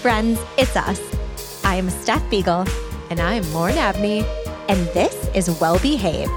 [0.00, 1.00] friends, it's us.
[1.64, 2.64] I am Steph Beagle,
[3.10, 4.24] And I'm Lauren Abney.
[4.68, 6.30] and this is Well Behaved.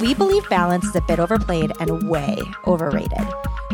[0.00, 3.26] We believe balance is a bit overplayed and way overrated.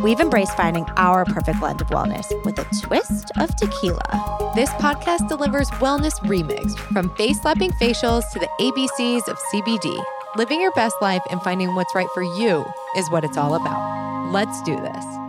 [0.03, 4.53] We've embraced finding our perfect blend of wellness with a twist of tequila.
[4.55, 10.03] This podcast delivers wellness remixed from face slapping facials to the ABCs of CBD.
[10.37, 12.65] Living your best life and finding what's right for you
[12.97, 14.33] is what it's all about.
[14.33, 15.26] Let's do this.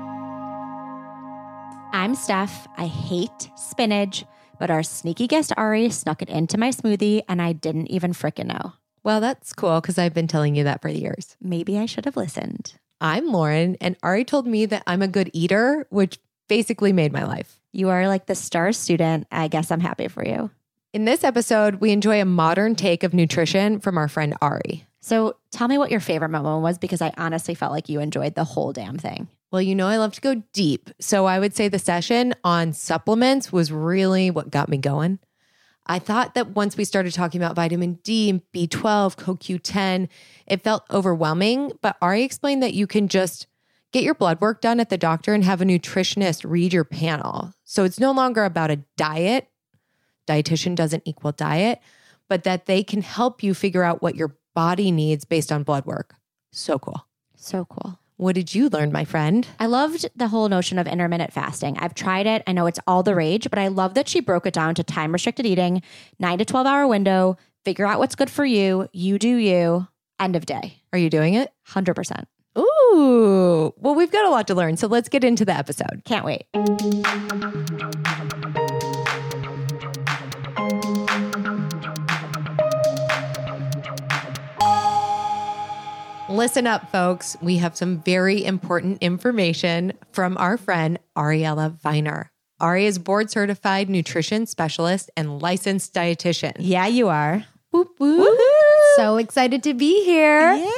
[2.07, 2.70] I'm Steph.
[2.77, 4.23] I hate spinach,
[4.59, 8.45] but our sneaky guest Ari snuck it into my smoothie and I didn't even frickin'
[8.45, 8.71] know.
[9.03, 11.35] Well, that's cool because I've been telling you that for years.
[11.41, 12.75] Maybe I should have listened.
[13.02, 17.25] I'm Lauren, and Ari told me that I'm a good eater, which basically made my
[17.25, 17.59] life.
[17.73, 19.27] You are like the star student.
[19.30, 20.49] I guess I'm happy for you.
[20.94, 24.88] In this episode, we enjoy a modern take of nutrition from our friend Ari.
[25.02, 28.35] So tell me what your favorite moment was because I honestly felt like you enjoyed
[28.35, 29.28] the whole damn thing.
[29.52, 30.90] Well, you know, I love to go deep.
[31.00, 35.20] So I would say the session on supplements was really what got me going.
[35.86, 40.09] I thought that once we started talking about vitamin D and B12, CoQ10,
[40.45, 41.72] it felt overwhelming.
[41.81, 43.48] But Ari explained that you can just
[43.94, 47.53] get your blood work done at the doctor and have a nutritionist read your panel.
[47.64, 49.48] So it's no longer about a diet.
[50.28, 51.80] Dietitian doesn't equal diet,
[52.28, 55.86] but that they can help you figure out what your body needs based on blood
[55.86, 56.16] work.
[56.52, 57.08] So cool.
[57.38, 57.98] So cool.
[58.19, 59.47] What did you learn, my friend?
[59.59, 61.77] I loved the whole notion of intermittent fasting.
[61.77, 62.41] I've tried it.
[62.47, 64.83] I know it's all the rage, but I love that she broke it down to
[64.83, 65.83] time restricted eating,
[66.17, 68.89] nine to 12 hour window, figure out what's good for you.
[68.91, 69.88] You do you.
[70.19, 70.81] End of day.
[70.91, 71.51] Are you doing it?
[71.69, 72.25] 100%.
[72.57, 74.77] Ooh, well, we've got a lot to learn.
[74.77, 76.01] So let's get into the episode.
[76.03, 76.47] Can't wait.
[86.30, 87.38] Listen up, folks.
[87.42, 92.31] We have some very important information from our friend Ariella Viner.
[92.59, 96.53] Ari is board certified nutrition specialist and licensed dietitian.
[96.59, 97.46] Yeah, you are.
[97.72, 98.40] Whoop, whoop.
[98.97, 100.53] So excited to be here.
[100.53, 100.69] Yeah.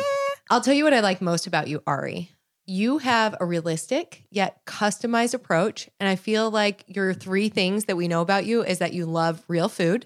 [0.51, 2.29] I'll tell you what I like most about you, Ari.
[2.67, 5.89] You have a realistic yet customized approach.
[5.99, 9.07] And I feel like your three things that we know about you is that you
[9.07, 10.05] love real food,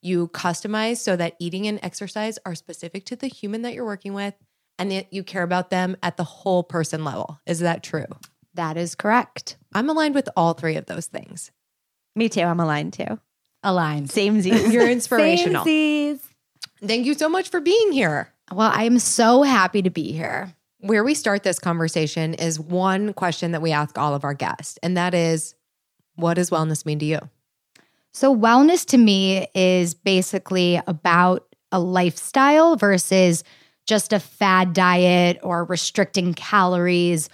[0.00, 4.12] you customize so that eating and exercise are specific to the human that you're working
[4.14, 4.34] with,
[4.78, 7.40] and that you care about them at the whole person level.
[7.46, 8.06] Is that true?
[8.54, 9.56] That is correct.
[9.72, 11.50] I'm aligned with all three of those things.
[12.14, 12.42] Me too.
[12.42, 13.18] I'm aligned too.
[13.62, 14.10] Aligned.
[14.10, 15.64] Same You're inspirational.
[15.64, 16.20] Samesies.
[16.84, 18.32] Thank you so much for being here.
[18.52, 20.52] Well, I am so happy to be here.
[20.80, 24.78] Where we start this conversation is one question that we ask all of our guests,
[24.82, 25.54] and that is
[26.16, 27.18] what does wellness mean to you?
[28.12, 33.42] So, wellness to me is basically about a lifestyle versus
[33.86, 37.28] just a fad diet or restricting calories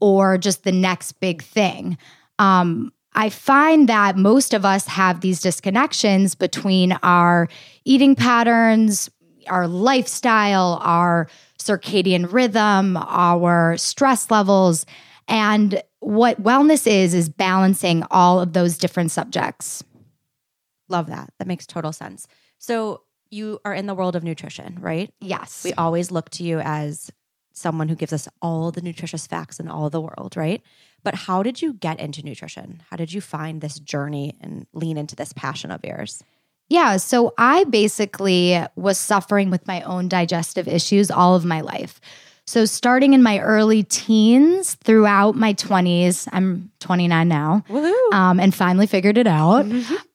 [0.00, 1.98] or just the next big thing.
[2.38, 7.48] Um, I find that most of us have these disconnections between our
[7.84, 9.10] eating patterns,
[9.48, 11.28] our lifestyle, our
[11.58, 14.84] circadian rhythm, our stress levels.
[15.28, 19.82] And what wellness is, is balancing all of those different subjects.
[20.88, 21.32] Love that.
[21.38, 22.28] That makes total sense.
[22.58, 25.12] So you are in the world of nutrition, right?
[25.20, 25.64] Yes.
[25.64, 27.10] We always look to you as
[27.52, 30.62] someone who gives us all the nutritious facts in all the world, right?
[31.02, 32.82] But how did you get into nutrition?
[32.90, 36.22] How did you find this journey and lean into this passion of yours?
[36.68, 36.96] Yeah.
[36.96, 42.00] So I basically was suffering with my own digestive issues all of my life.
[42.48, 47.64] So, starting in my early teens throughout my 20s, I'm 29 now,
[48.12, 49.66] um, and finally figured it out.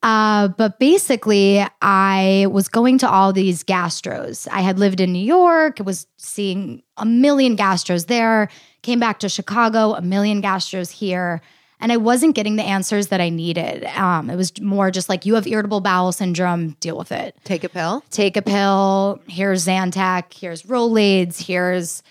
[0.01, 4.47] Uh, but basically, I was going to all these gastros.
[4.49, 8.47] I had lived in New York, was seeing a million gastros there,
[8.81, 11.41] came back to Chicago, a million gastros here.
[11.81, 13.83] And I wasn't getting the answers that I needed.
[13.97, 17.63] Um, it was more just like, you have irritable bowel syndrome, deal with it Take
[17.63, 18.03] a pill.
[18.11, 19.19] take a pill.
[19.27, 20.31] Here's Zantac.
[20.31, 21.43] Here's Rolaids.
[21.43, 22.03] Here's,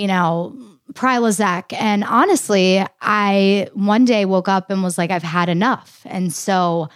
[0.00, 0.56] you know,
[0.94, 1.72] Prilosec.
[1.74, 6.00] And honestly, I one day woke up and was like, I've had enough.
[6.06, 6.88] And so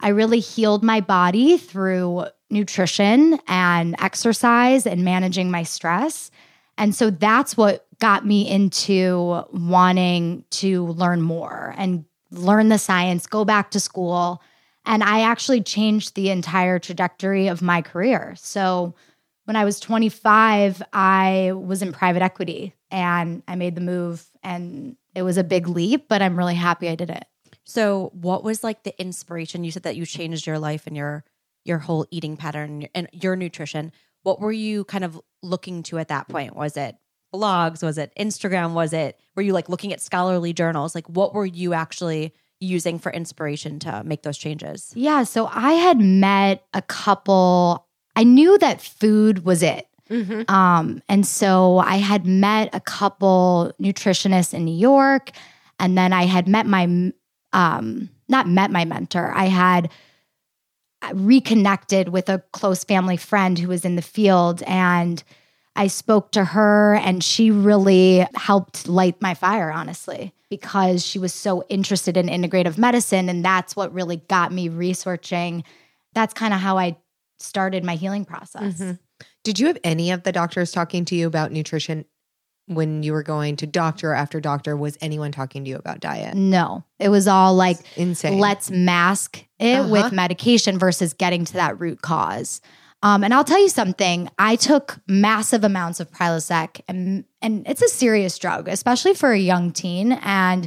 [0.00, 6.30] I really healed my body through nutrition and exercise and managing my stress.
[6.78, 13.26] And so that's what got me into wanting to learn more and learn the science,
[13.26, 14.42] go back to school.
[14.86, 18.34] And I actually changed the entire trajectory of my career.
[18.38, 18.94] So
[19.46, 24.96] when I was 25, I was in private equity and I made the move and
[25.14, 27.24] it was a big leap, but I'm really happy I did it.
[27.64, 29.64] So, what was like the inspiration?
[29.64, 31.24] You said that you changed your life and your
[31.64, 33.92] your whole eating pattern and your nutrition.
[34.22, 36.54] What were you kind of looking to at that point?
[36.54, 36.96] Was it
[37.34, 37.82] blogs?
[37.82, 38.72] Was it Instagram?
[38.72, 40.94] Was it, were you like looking at scholarly journals?
[40.94, 44.92] Like, what were you actually using for inspiration to make those changes?
[44.94, 45.24] Yeah.
[45.24, 47.85] So I had met a couple,
[48.16, 49.86] I knew that food was it.
[50.10, 50.52] Mm-hmm.
[50.52, 55.30] Um, and so I had met a couple nutritionists in New York,
[55.78, 57.12] and then I had met my,
[57.52, 59.32] um, not met my mentor.
[59.34, 59.90] I had
[61.12, 65.22] reconnected with a close family friend who was in the field, and
[65.74, 71.34] I spoke to her, and she really helped light my fire, honestly, because she was
[71.34, 75.64] so interested in integrative medicine, and that's what really got me researching.
[76.14, 76.96] That's kind of how I
[77.46, 78.74] started my healing process.
[78.80, 78.98] Mhm.
[79.44, 82.04] Did you have any of the doctors talking to you about nutrition
[82.66, 84.76] when you were going to doctor after doctor?
[84.76, 86.34] Was anyone talking to you about diet?
[86.34, 88.38] No, it was all like, Insane.
[88.38, 89.88] let's mask it Uh-huh.
[89.88, 92.60] with medication versus getting to that root cause.
[93.02, 94.28] Um, and I'll tell you something.
[94.38, 99.38] I took massive amounts of Prilosec, and and it's a serious drug, especially for a
[99.38, 100.12] young teen.
[100.12, 100.66] And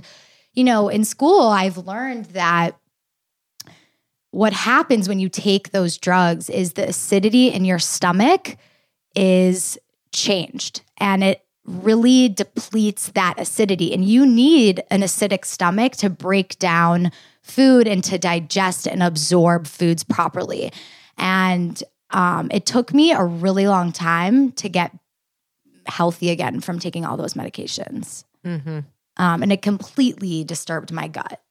[0.53, 2.77] you know, in school, I've learned that
[4.31, 8.57] what happens when you take those drugs is the acidity in your stomach
[9.15, 9.77] is
[10.11, 13.93] changed, and it really depletes that acidity.
[13.93, 17.11] And you need an acidic stomach to break down
[17.41, 20.71] food and to digest and absorb foods properly.
[21.17, 21.81] And
[22.11, 24.97] um, it took me a really long time to get
[25.85, 28.23] healthy again from taking all those medications.
[28.45, 28.79] Mm-hmm.
[29.17, 31.41] Um, and it completely disturbed my gut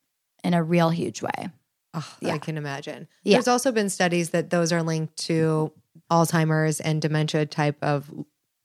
[0.42, 1.50] in a real huge way.
[2.00, 2.34] Oh, Yeah.
[2.34, 3.08] I can imagine.
[3.24, 3.36] Yeah.
[3.36, 5.72] There's also been studies that those are linked to
[6.10, 8.10] Alzheimer's and dementia type of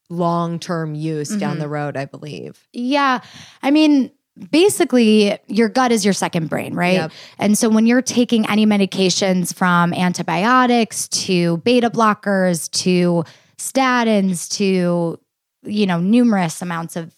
[0.10, 1.60] long term use down Mhm.
[1.62, 2.68] the road, I believe.
[2.74, 3.20] Yeah.
[3.62, 4.12] I mean,
[4.52, 6.94] basically, your gut is your second brain, right?
[6.94, 7.12] Yep.
[7.40, 13.24] And so when you're taking any medications from antibiotics to beta blockers to
[13.58, 15.20] statins to,
[15.64, 17.14] you know, numerous amounts of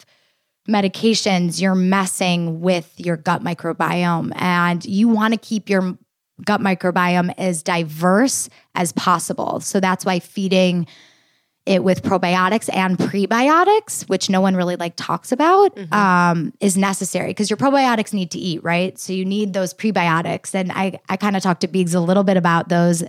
[0.68, 4.32] medications, you're messing with your gut microbiome.
[4.36, 5.98] And you want to keep your
[6.44, 9.60] gut microbiome as diverse as possible.
[9.62, 10.88] So that's why feeding
[11.66, 15.92] it with probiotics and prebiotics, which no one really like talks about, Mhm.
[15.94, 19.00] um, is necessary because your probiotics need to eat, right?
[19.00, 20.54] So you need those prebiotics.
[20.54, 23.04] And I, I kind of talked to Biggs a little bit about those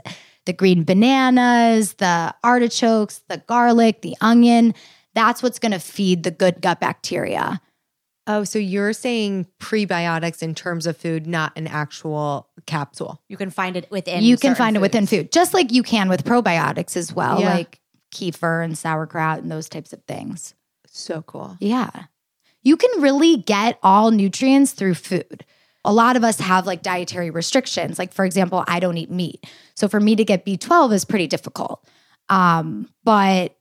[0.47, 4.75] the green bananas, the artichokes, the garlic, the onion.
[5.15, 7.61] That's what's going to feed the good gut bacteria.
[8.29, 13.23] Oh, so you're saying prebiotics in terms of food, not an actual capsule.
[13.29, 14.23] You can find it within.
[14.25, 17.41] you can certain find it within food, just like you can with probiotics as well,
[17.41, 17.55] Yeah.
[17.55, 17.81] like
[18.13, 20.55] kefir and sauerkraut and those types of things.
[20.89, 21.57] So cool.
[21.61, 21.91] Yeah.
[22.63, 25.45] You can really get all nutrients through food.
[25.85, 27.97] A lot of us have like dietary restrictions.
[27.97, 29.45] Like, for example, I don't eat meat.
[29.77, 31.87] So for me to get B12 is pretty difficult.
[32.29, 33.57] Um, but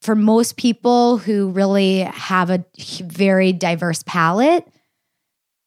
[0.00, 2.64] for most people who really have a
[3.04, 4.66] very diverse palate,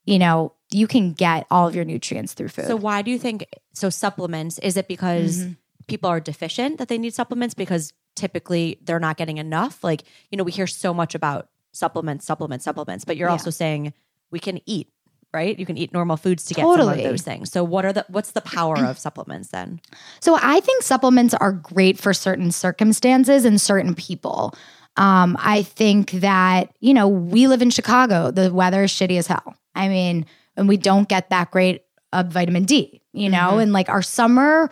[0.05, 2.65] you know, you can get all of your nutrients through food.
[2.65, 4.57] So why do you think so supplements?
[4.59, 5.57] Is it because Mhm.
[5.87, 9.83] people are deficient that they need supplements because typically they're not getting enough?
[9.83, 13.33] Like, you know, we hear so much about supplements, supplements, supplements, but you're Yeah.
[13.33, 13.93] also saying
[14.31, 14.89] we can eat,
[15.33, 15.57] right?
[15.57, 17.51] You can eat normal foods to get some of those things.
[17.51, 19.81] So what are the what's the power of supplements then?
[20.19, 24.53] So I think supplements are great for certain circumstances and certain people.
[24.95, 28.29] Um, I think that, you know, we live in Chicago.
[28.29, 29.55] The weather is shitty as hell.
[29.73, 31.81] I mean, and we don't get that great
[32.11, 33.63] of vitamin D, you know, Mhm.
[33.63, 34.69] and like our summer,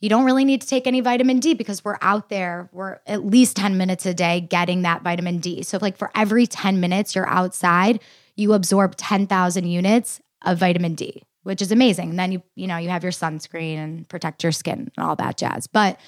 [0.00, 2.68] you don't really need to take any vitamin D because we're out there.
[2.72, 5.62] We're at least 10 minutes a day getting that vitamin D.
[5.62, 8.00] So, like, for every 10 minutes you're outside,
[8.36, 12.10] you absorb 10,000 units of vitamin D, which is amazing.
[12.10, 15.16] And then you, you know, you have your sunscreen and protect your skin and all
[15.16, 15.66] that jazz.
[15.66, 15.98] But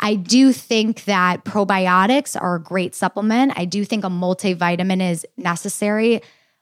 [0.00, 3.52] I do think that probiotics are a great supplement.
[3.56, 6.20] I do think a multivitamin is necessary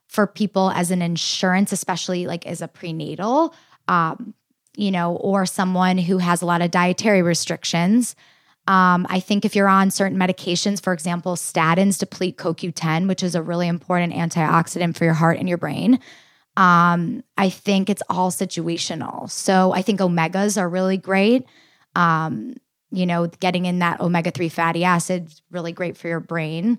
[0.09, 3.53] for people as an insurance, especially like as a prenatal,
[3.89, 4.35] um,
[4.77, 8.15] you know, or someone who has a lot of dietary restrictions.
[8.67, 13.35] Um, I think if you're on certain medications, for example, statins deplete CoQ10, which is
[13.35, 16.01] a really important antioxidant for your heart and your brain.
[16.57, 19.31] Um, I think it's all situational.
[19.31, 21.45] So I think omegas are really great.
[21.95, 22.55] Um,
[22.91, 26.79] you know, getting in that omega 3 fatty acids really great for your brain.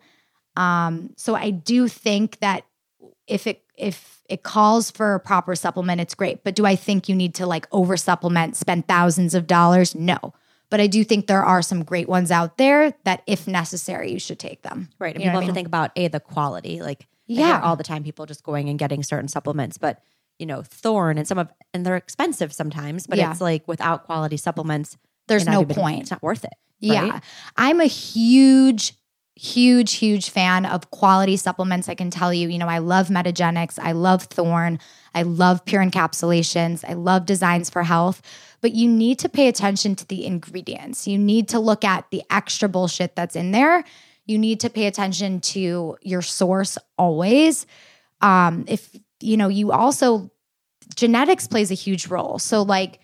[0.55, 2.63] Um, so I do think that
[3.27, 6.43] if it if it calls for a proper supplement, it's great.
[6.43, 9.93] But do I think you need to like over supplement, spend thousands of dollars?
[9.93, 10.33] No.
[10.69, 14.19] But I do think there are some great ones out there that, if necessary, you
[14.19, 14.89] should take them.
[14.99, 15.13] Right.
[15.15, 16.81] And You people what I have to think about a the quality.
[16.81, 17.61] Like I hear Yeah.
[17.61, 20.01] all the time people just going and getting certain supplements, but
[20.39, 23.31] you know, Thorne and some of and they're expensive sometimes, but Yeah.
[23.31, 26.01] it's like without quality supplements, There's no even- point.
[26.01, 26.53] It's not worth it.
[26.79, 27.19] Yeah.
[27.55, 28.93] I'm a huge
[29.35, 31.89] huge, huge fan of quality supplements.
[31.89, 34.79] I can tell you, you know, I love Metagenics, I love Thorne,
[35.13, 38.21] I love Pure Encapsulations, I love Designs for Health.
[38.61, 41.07] But you need to pay attention to the ingredients.
[41.07, 43.83] You need to look at the extra bullshit that's in there.
[44.25, 47.67] You need to pay attention to your source always.
[48.21, 50.31] Um, if you know, you also
[50.95, 52.39] genetics plays a huge role.
[52.39, 52.99] So, like,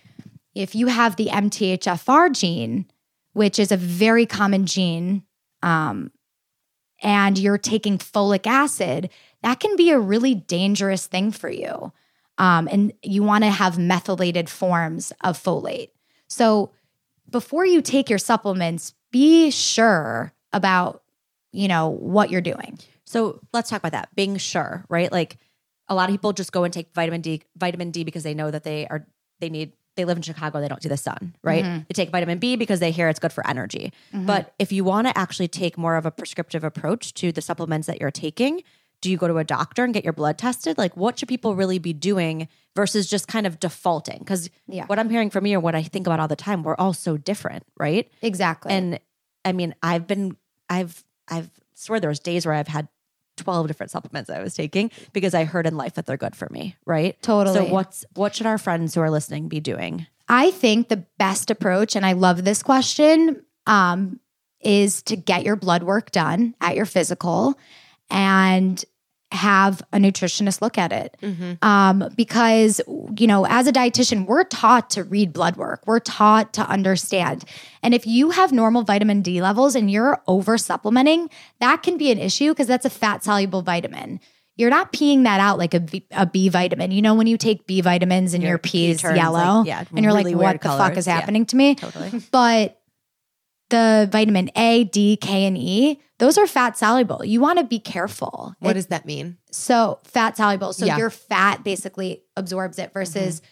[0.56, 2.86] if you have the MTHFR gene,
[3.34, 5.24] which is a very common gene,
[5.62, 6.12] um,
[7.02, 9.10] and you're taking folic acid,
[9.44, 11.92] that can be a really dangerous thing for you.
[12.38, 15.90] Um, and you want to have methylated forms of folate.
[16.28, 16.72] So,
[17.30, 21.04] before you take your supplements, be sure about
[21.52, 22.80] you know what you're doing.
[23.06, 24.16] So let's talk about that.
[24.16, 25.12] Being sure, right?
[25.12, 25.38] Like
[25.90, 28.50] a lot of people just go and take vitamin D, vitamin D because they know
[28.50, 29.06] that they are
[29.40, 31.64] they need they live in Chicago, they don't see the sun, right?
[31.66, 31.78] Mm-hmm.
[31.90, 33.92] They take vitamin B because they hear it's good for energy.
[34.14, 37.88] But if you want to actually take more of a prescriptive approach to the supplements
[37.88, 38.64] that you're taking,
[39.02, 40.78] do you go to a doctor and get your blood tested?
[40.78, 44.20] Like what should people really be doing versus just kind of defaulting?
[44.20, 44.86] Because Yeah.
[44.86, 46.94] what I'm hearing from you and what I think about all the time, we're all
[46.94, 48.10] so different, right?
[48.22, 48.72] Exactly.
[48.72, 49.00] And
[49.44, 50.38] I mean, I've been,
[50.70, 52.88] I've, I've swear there was days where I've had
[53.38, 56.48] 12 different supplements I was taking because I heard in life that they're good for
[56.50, 56.76] me.
[56.86, 57.22] Right.
[57.22, 57.56] Totally.
[57.56, 60.06] So what's, what should our friends who are listening be doing?
[60.28, 64.20] I think the best approach, and I love this question, um,
[64.62, 67.58] is to get your blood work done at your physical
[68.10, 68.84] and
[69.32, 71.18] have a nutritionist look at it.
[71.62, 72.82] Um, because,
[73.18, 77.46] you know, as a dietitian, we're taught to read blood work, we're taught to understand.
[77.82, 82.12] And if you have normal vitamin D levels and you're over supplementing, that can be
[82.12, 84.20] an issue because that's a fat soluble vitamin.
[84.58, 86.92] You're not peeing that out like a B, a B vitamin.
[86.92, 90.04] You know, when you take B vitamins and your, pee is yellow, like, yeah, and
[90.04, 90.98] you're really like, what the fuck colors.
[90.98, 91.16] is Yeah.
[91.16, 91.74] happening to me?
[91.76, 92.22] Totally.
[92.32, 92.78] But
[93.72, 97.26] the vitamin A, D, K, and E, those are fat soluble.
[97.26, 98.54] You want to be careful.
[98.60, 99.38] What It- does that mean?
[99.52, 100.72] so fat soluble.
[100.74, 100.98] So Yeah.
[100.98, 103.46] your fat basically absorbs it versus mm-hmm.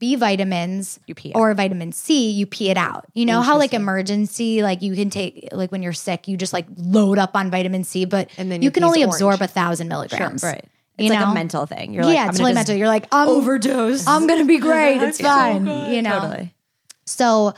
[0.00, 3.04] B vitamins You or vitamin C, you pee it out.
[3.14, 6.52] You know how like emergency, like you can take like when you're sick, you just
[6.52, 9.14] like load up on vitamin C, but And then you can only orange.
[9.14, 10.42] absorb a thousand milligrams.
[10.42, 10.64] Right.
[10.98, 11.30] You It's like know?
[11.30, 11.92] a mental thing.
[11.94, 12.74] You're like, yeah, I'm it's really mental.
[12.76, 14.06] You're like, I'm overdose.
[14.06, 15.00] I'm gonna be great.
[15.02, 15.66] It's fine.
[15.92, 16.20] you know.
[16.20, 16.54] Totally.
[17.06, 17.54] So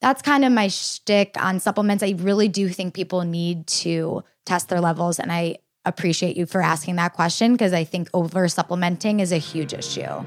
[0.00, 2.02] that's kind of my shtick on supplements.
[2.02, 6.60] I really do think people need to test their levels, and I appreciate you for
[6.62, 10.24] asking that question because I think over supplementing is a huge issue.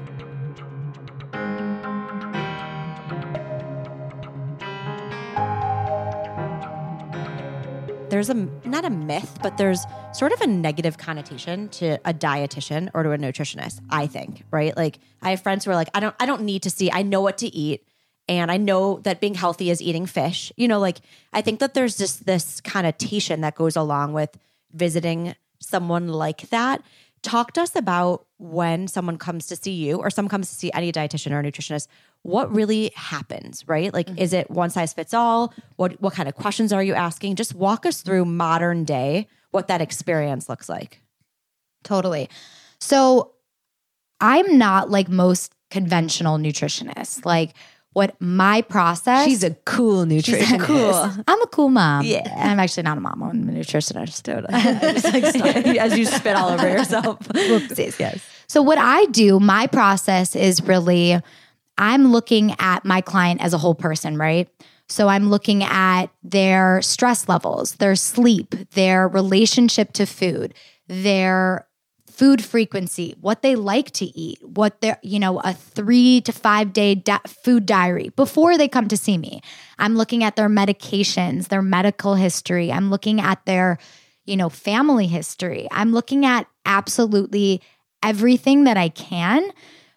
[8.14, 8.34] there's a
[8.64, 13.10] not a myth, but there's sort of a negative connotation to a dietitian or to
[13.10, 13.80] a nutritionist.
[13.90, 14.76] I think, right?
[14.76, 16.92] Like I have friends who are like, I don't, I don't need to see.
[16.92, 17.84] I know what to eat,
[18.28, 20.52] and I know that being healthy is eating fish.
[20.56, 20.98] You know, like
[21.32, 24.36] I think that there's just this connotation that goes along with
[24.72, 26.82] visiting someone like that.
[27.22, 30.70] Talk to us about when someone comes to see you or someone comes to see
[30.74, 31.88] any dietitian or nutritionist,
[32.22, 33.92] what really happens, right?
[33.92, 34.18] Like, mm-hmm.
[34.18, 35.54] is it one size fits all?
[35.76, 37.36] What what kind of questions are you asking?
[37.36, 41.00] Just walk us through modern day what that experience looks like.
[41.84, 42.28] Totally.
[42.80, 43.32] So
[44.20, 47.24] I'm not like most conventional nutritionists.
[47.24, 47.54] Like
[47.94, 50.60] what my process She's a cool nutritionist.
[50.60, 52.04] Cool, I'm a cool mom.
[52.04, 52.28] Yeah.
[52.36, 53.22] I'm actually not a mom.
[53.22, 54.28] I'm a nutritionist.
[55.78, 57.20] As you spit all over yourself.
[57.28, 57.98] Whoopsies.
[57.98, 58.22] Yes.
[58.46, 61.20] So what I do, my process is really
[61.78, 64.48] I'm looking at my client as a whole person, right?
[64.88, 70.54] So I'm looking at their stress levels, their sleep, their relationship to food,
[70.88, 71.66] their
[72.14, 76.72] food frequency, what they like to eat, what their, you know, a 3 to 5
[76.72, 79.40] day di- food diary before they come to see me.
[79.78, 82.70] I'm looking at their medications, their medical history.
[82.70, 83.78] I'm looking at their,
[84.26, 85.66] you know, family history.
[85.72, 87.60] I'm looking at absolutely
[88.00, 89.50] everything that I can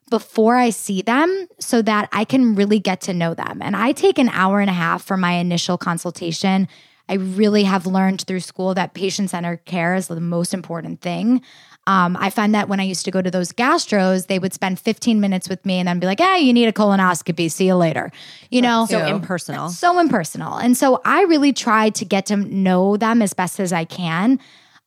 [0.10, 3.62] before I see them so that I can really get to know them.
[3.62, 6.68] And I take an hour and a half for my initial consultation.
[7.10, 11.42] I really have learned through school that patient centered care is the most important thing.
[11.88, 14.78] Um, I find that when I used to go to those gastros, they would spend
[14.78, 17.50] 15 minutes with me and then be like, hey, you need a colonoscopy.
[17.50, 18.12] See you later.
[18.52, 18.86] You know?
[18.90, 19.70] So impersonal.
[19.70, 20.58] so impersonal.
[20.58, 24.38] And so I really try to get to know them as best as I can.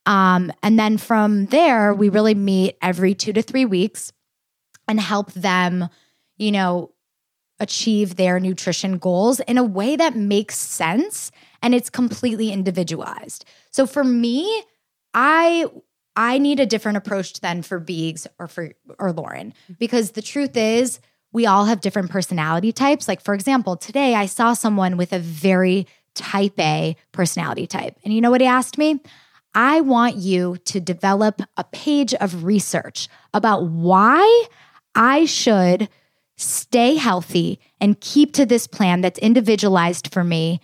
[0.05, 4.13] Um, and then from there, we really meet every two to three weeks
[4.87, 5.89] and help them,
[6.37, 6.93] you know,
[7.61, 11.31] achieve their nutrition goals in a way that makes sense
[11.63, 13.45] and it's completely individualized.
[13.71, 14.65] So for me,
[15.15, 15.67] I
[16.17, 19.75] I need a different approach than for Beegs or for or Lauren mm-hmm.
[19.79, 21.01] because the truth is
[21.33, 23.07] we all have different personality types.
[23.07, 27.97] Like for example, today I saw someone with a very type A personality type.
[28.05, 29.01] And you know what he asked me?
[29.55, 34.47] I want you to develop a page of research about why
[34.95, 35.89] I should
[36.37, 40.61] stay healthy and keep to this plan that's individualized for me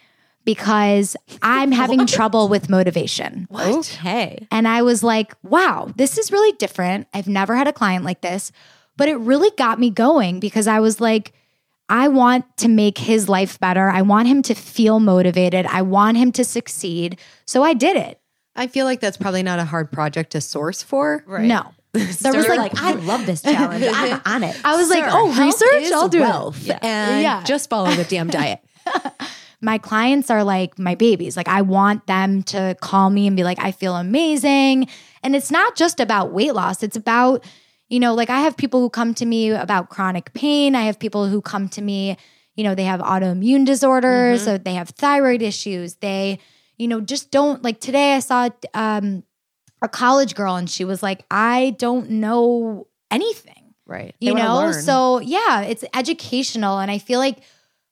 [0.46, 3.46] because I'm having trouble with motivation.
[3.52, 4.46] Okay.
[4.50, 7.08] And I was like, wow, this is really different.
[7.12, 8.52] I've never had a client like this,
[8.96, 11.34] but it really got me going because I was like,
[11.88, 13.90] I want to make his life better.
[13.90, 15.66] I want him to feel motivated.
[15.66, 17.18] I want him to succeed.
[17.44, 18.20] So I did it.
[18.54, 21.22] I feel like that's probably not a hard project to source for.
[21.26, 21.44] Right.
[21.44, 21.72] No.
[22.20, 23.84] There was like, I love this challenge.
[23.88, 24.56] I'm on it.
[24.64, 25.92] I was like, oh, research?
[25.92, 26.78] I'll do wealth, it.
[26.84, 27.42] And Yeah.
[27.42, 28.60] just follow the damn diet.
[29.60, 31.36] My clients are like my babies.
[31.36, 34.88] Like I want them to call me and be like, I feel amazing.
[35.22, 36.82] And it's not just about weight loss.
[36.82, 37.44] It's about,
[37.88, 40.74] you know, like I have people who come to me about chronic pain.
[40.74, 42.16] I have people who come to me,
[42.54, 45.96] you know, they have autoimmune disorders, or they have thyroid issues.
[45.96, 46.38] They,
[46.76, 49.24] you know, just don't like today I saw um
[49.82, 54.14] a college girl and she was like, I don't know anything right.
[54.20, 57.38] you know so yeah it's educational and i feel like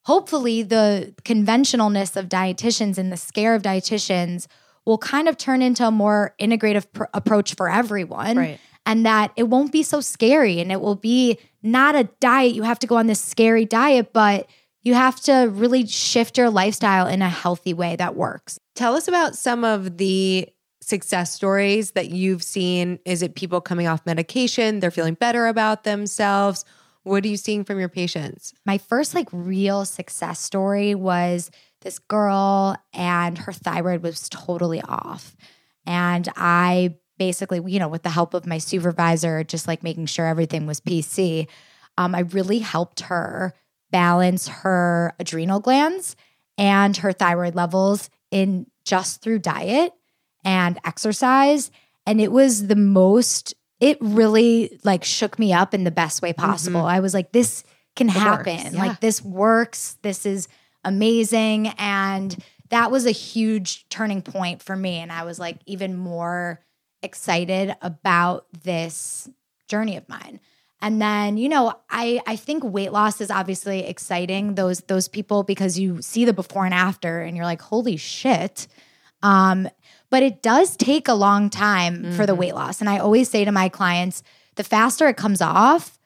[0.04, 4.46] hopefully the conventionalness of dietitians and the scare of dietitians
[4.86, 8.60] will kind of turn into a more integrative pr- approach for everyone Right.
[8.86, 12.62] and that it won't be so scary and it will be not a diet you
[12.64, 14.46] have to go on this scary diet but
[14.82, 19.06] you have to really shift your lifestyle in a healthy way that works Tell us
[19.08, 20.48] about some of the
[20.82, 22.98] success stories that you've seen.
[23.06, 24.80] Is it people coming off medication?
[24.80, 26.64] They're feeling better about themselves.
[27.04, 28.52] What are you seeing from your patients?
[28.66, 31.50] my first like real success story was
[31.82, 35.36] this girl and her thyroid was totally off
[35.86, 40.26] and i basically you know with the help of my supervisor just like making sure
[40.26, 41.46] everything was pc
[41.98, 43.52] um, i really helped her
[43.90, 46.16] balance her adrenal glands
[46.58, 49.92] and her thyroid levels in just through diet
[50.44, 51.70] and exercise
[52.06, 56.32] and it was the most it really like shook me up in the best way
[56.32, 56.86] possible.
[56.86, 58.72] I was like this can happen.
[58.72, 58.78] yeah.
[58.78, 59.98] like this works.
[60.00, 60.48] This is
[60.84, 61.68] amazing.
[61.76, 62.34] And
[62.70, 64.96] that was a huge turning point for me.
[64.96, 66.64] And i was like even more
[67.02, 69.28] excited about this
[69.68, 70.40] journey of mine.
[70.80, 75.42] And then you know i i think weight loss is obviously exciting those those people
[75.42, 78.66] because you see the before and after and you're like holy shit.
[79.22, 79.68] Um
[80.14, 82.80] but it does take a long time for the weight loss.
[82.80, 84.22] And i always say to my clients
[84.54, 85.98] the faster it comes off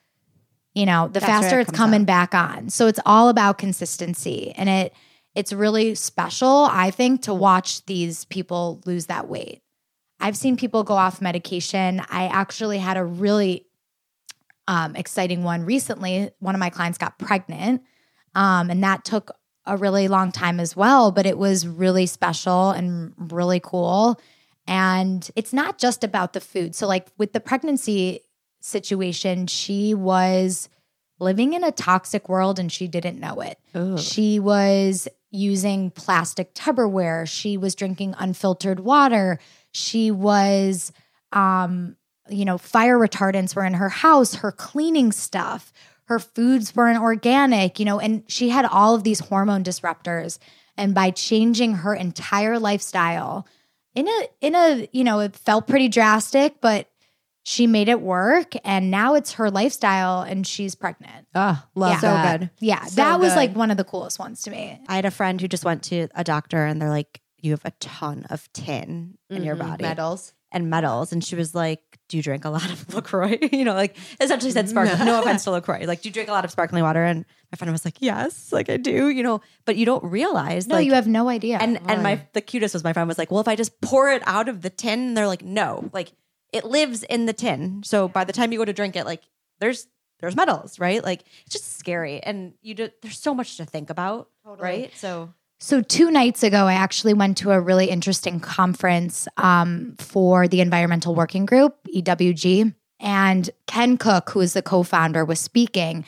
[0.73, 2.71] you know the Faster faster it it's coming back on.
[2.71, 4.51] So it's all about consistency.
[4.55, 4.93] And it
[5.35, 9.61] it's really special i think to watch these people lose that weight.
[10.19, 12.01] I've seen people go off medication.
[12.09, 13.67] I actually had a really
[14.67, 16.31] um, exciting one recently.
[16.39, 17.83] One of my clients got pregnant
[18.33, 19.31] um, and that took
[19.69, 24.19] a really long time as well but it was really special and really cool
[24.67, 28.21] and it's not just about the food so like with the pregnancy
[28.61, 30.69] situation she was
[31.19, 33.59] living in a toxic world and she didn't know it
[33.97, 37.27] she was using plastic Tupperware.
[37.27, 39.39] She was drinking unfiltered water.
[39.71, 40.91] She was,
[41.31, 41.95] um,
[42.29, 45.71] you know, fire retardants were in her house, her cleaning stuff,
[46.09, 50.37] her foods weren't organic, you know, and she had all of these hormone disruptors.
[50.75, 53.47] And by changing her entire lifestyle
[53.95, 56.89] in a, in a, you know, it felt pretty drastic, but
[57.43, 58.53] she made it work.
[58.63, 61.27] And now it's her lifestyle and she's pregnant.
[61.35, 61.99] Oh, love Yeah.
[61.99, 62.39] So that.
[62.39, 62.49] good.
[62.59, 63.37] Yeah, So that was good.
[63.37, 64.79] like one of the coolest ones to me.
[64.87, 67.65] I had a friend who just went to a doctor and they're like, you have
[67.65, 69.59] a ton of tin in your Mhm.
[69.59, 70.33] body Metals.
[70.51, 71.11] And metals.
[71.11, 73.37] And she was like, do you drink a lot of LaCroix?
[73.51, 75.05] you know, like essentially said sparkling.
[75.05, 75.85] no offense to LaCroix.
[75.85, 77.03] Like, do you drink a lot of sparkling water?
[77.03, 80.67] And my friend was like, yes, like I do, you know, but you don't realize.
[80.67, 81.57] No, like, you have no idea.
[81.59, 84.09] and and my the cutest was my friend was like, well, if I just pour
[84.09, 86.11] it out of the tin, and they're like, no, like
[86.51, 87.83] it lives in the tin.
[87.83, 89.23] So by the time you go to drink it, like
[89.59, 89.87] there's
[90.19, 91.03] there's metals, right?
[91.03, 94.91] Like it's just scary, and you do, there's so much to think about, right?
[94.95, 100.47] So So two nights ago, I actually went to a really interesting conference um, for
[100.47, 106.05] the Environmental Working Group (EWG), and Ken Cook, who is the co-founder, was speaking,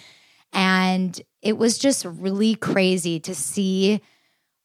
[0.53, 4.01] and it was just really crazy to see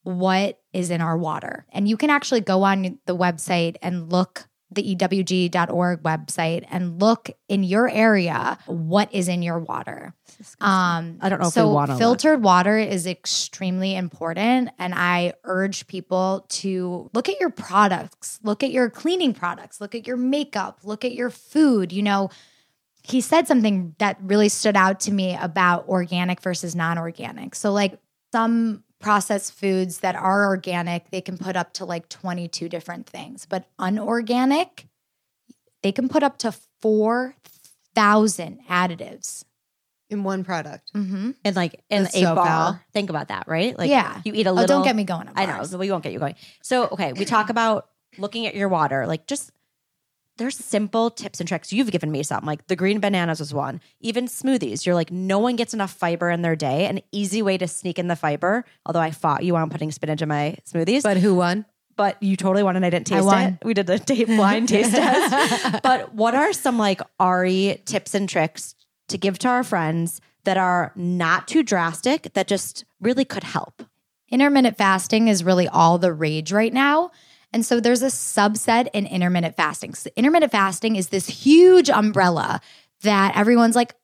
[0.05, 1.67] what is in our water.
[1.73, 7.31] And you can actually go on the website and look the ewg.org website and look
[7.49, 10.13] in your area what is in your water.
[10.61, 12.01] Um, I don't know so we wanna look.
[12.01, 18.63] filtered water is extremely important, and I urge people to look at your products, look
[18.65, 21.93] at your cleaning products, look at your makeup, look at your food.
[21.93, 22.31] You know,
[23.05, 27.55] he said something that really stood out to me about organic versus non-organic.
[27.55, 28.01] So, like
[28.33, 33.47] some processed foods that are organic, they can put up to like 22 different things,
[33.47, 34.87] but unorganic,
[35.83, 39.45] they can put up to 4,000 additives.
[40.09, 40.93] in one product.
[40.95, 41.33] Mm-hmm.
[41.45, 42.47] And like in That's a so bar.
[42.47, 42.81] foul.
[42.93, 43.77] Think about that, right?
[43.77, 44.21] Like Yeah.
[44.25, 44.77] you eat a Oh, little.
[44.77, 45.27] don't get me going.
[45.27, 45.55] on I know.
[45.57, 45.71] bars.
[45.71, 46.37] So we won't get you going.
[46.63, 49.05] So okay, we talk about looking at your water.
[49.09, 49.51] Like just
[50.39, 51.73] there's simple tips and tricks.
[51.73, 52.45] You've given me some.
[52.45, 53.81] Like the green bananas was one.
[54.01, 54.85] Even smoothies.
[54.85, 56.87] You're like, no one gets enough fiber in their day.
[56.87, 58.65] An easy way to sneak in the fiber.
[58.85, 61.03] Although I fought you on putting spinach in my smoothies.
[61.03, 61.65] But who won?
[61.97, 63.43] but you totally won and I didn't I taste won.
[63.45, 63.65] it.
[63.65, 65.83] We did the date blind taste test.
[65.83, 68.75] But what are some like Ari tips and tricks
[69.09, 73.83] to give to our friends that are not too drastic that just really could help?
[74.29, 77.11] intermittent fasting is really all the rage right now.
[77.53, 79.95] And so there's a subset in intermittent fasting.
[79.95, 82.61] So intermittent fasting is this huge umbrella
[83.03, 83.95] that everyone's like,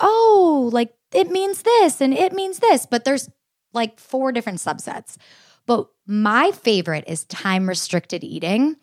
[0.00, 2.86] oh, like it means this and it means this.
[2.86, 3.28] But there's
[3.72, 5.16] like four different subsets.
[5.66, 8.76] But my favorite is time restricted eating.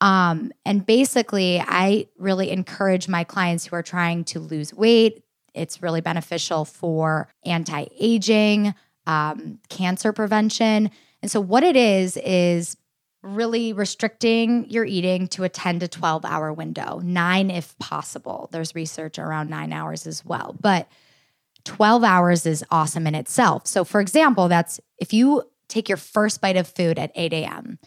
[0.00, 5.24] Um, and basically, I really encourage my clients who are trying to lose weight.
[5.54, 8.74] It's really beneficial for anti aging,
[9.06, 10.90] um, cancer prevention.
[11.20, 12.76] And so, what it is, is
[13.22, 18.48] really restricting your eating to a 10 to 12 hour window, nine if possible.
[18.52, 20.56] There's research around nine hours as well.
[20.60, 20.88] But
[21.64, 23.66] 12 hours is awesome in itself.
[23.66, 27.78] So, for example, that's if you take your first bite of food at 8 a.m.,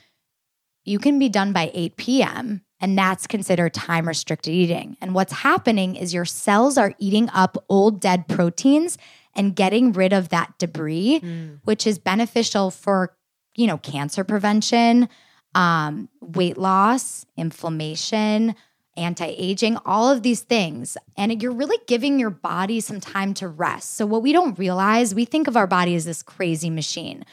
[0.84, 4.98] you can be done by 8 p.m., and that's considered time restricted eating.
[5.02, 8.98] And what's happening is your cells are eating up old dead proteins
[9.36, 11.60] and getting rid of that debris, mm.
[11.64, 13.16] which is beneficial for,
[13.56, 15.10] you know, cancer prevention,
[15.56, 18.56] um, weight loss, inflammation,
[18.98, 20.98] anti aging, all of these things.
[21.18, 23.96] And you're really giving your body some time to rest.
[23.96, 27.26] So, what we don't realize, we think of our body as this crazy machine,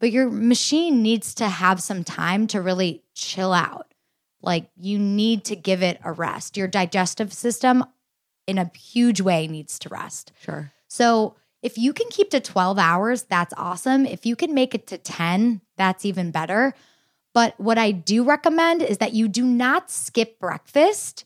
[0.00, 3.92] but your machine needs to have some time to really chill out.
[4.42, 6.56] Like, you need to give it a rest.
[6.56, 7.84] Your digestive system,
[8.46, 10.32] in a huge way, needs to rest.
[10.40, 10.72] Sure.
[10.88, 14.06] So if you can keep to 12 hours, that's awesome.
[14.06, 16.74] If you can make it to 10, that's even better.
[17.34, 21.24] But what I do recommend is that you do not skip breakfast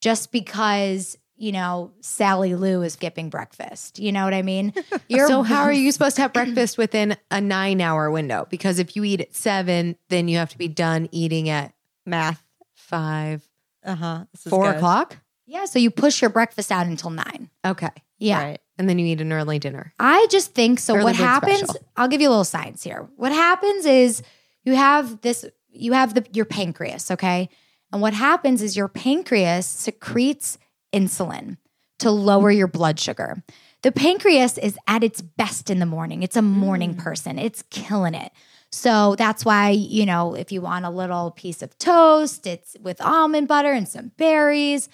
[0.00, 3.98] just because, you know, Sally Lou is skipping breakfast.
[3.98, 4.72] You know what I mean?
[5.08, 8.46] You're so how are you supposed to have breakfast within a nine hour window?
[8.50, 11.74] Because if you eat at seven, then you have to be done eating at
[12.06, 12.42] Math.
[12.74, 13.46] five,
[13.84, 14.24] Uh huh.
[14.36, 15.18] four o'clock.
[15.46, 17.50] Yeah, so you push your breakfast out until 9.
[17.66, 17.90] Okay.
[18.18, 18.42] Yeah.
[18.42, 18.60] Right.
[18.78, 19.92] And then you eat an early dinner.
[19.98, 20.94] I just think so.
[20.94, 21.58] Early what happens?
[21.58, 21.86] special.
[21.96, 23.08] I'll give you a little science here.
[23.16, 24.22] What happens is
[24.64, 25.44] you have this.
[25.74, 27.48] You have the your pancreas, okay,
[27.92, 30.58] and what happens is your pancreas secretes
[30.92, 31.58] insulin
[31.98, 33.42] to lower your blood sugar.
[33.82, 36.22] The pancreas is at its best in the morning.
[36.22, 36.98] It's a morning mm.
[36.98, 37.38] person.
[37.38, 38.32] It's killing it.
[38.70, 43.00] So that's why, you know, if you want a little piece of toast, it's with
[43.02, 44.88] almond butter and some berries.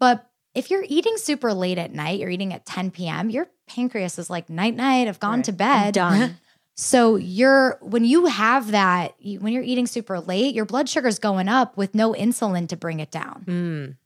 [0.00, 4.18] But if you're eating super late at night, you're eating at 10 p.m., your pancreas
[4.18, 5.94] is like, night, night, I've gone to bed.
[5.94, 6.38] Done.
[6.76, 11.20] So you're, when you have that, you, when you're eating super late, your blood sugar's
[11.20, 13.44] going up with no insulin to bring it down.
[13.46, 13.96] Mm.